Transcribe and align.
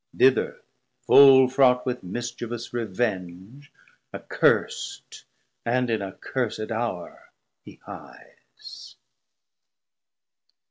Thither 0.17 0.59
full 1.05 1.47
fraught 1.47 1.85
with 1.85 2.01
mischievous 2.01 2.73
revenge, 2.73 3.71
Accurst, 4.11 5.25
and 5.63 5.91
in 5.91 6.01
a 6.01 6.13
cursed 6.13 6.71
hour 6.71 7.25
he 7.63 7.79
hies. 7.85 8.95